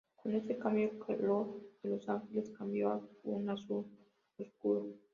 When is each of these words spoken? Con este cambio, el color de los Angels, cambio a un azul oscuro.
Con 0.15 0.33
este 0.35 0.57
cambio, 0.57 0.89
el 0.89 0.97
color 0.97 1.61
de 1.83 1.89
los 1.91 2.09
Angels, 2.09 2.49
cambio 2.57 2.89
a 2.89 3.07
un 3.21 3.47
azul 3.51 3.85
oscuro. 4.39 4.95